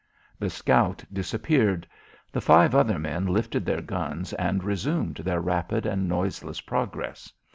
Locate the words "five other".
2.41-2.97